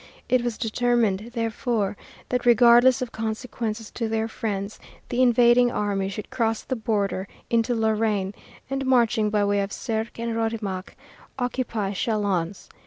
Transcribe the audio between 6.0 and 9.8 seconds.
should cross the border into Lorraine and, marching by way of